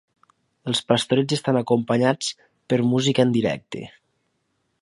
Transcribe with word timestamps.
Els 0.71 0.79
pastorets 0.91 1.35
estan 1.37 1.59
acompanyats 1.61 2.31
per 2.73 2.83
música 2.95 3.27
en 3.29 3.37
directe. 3.39 3.85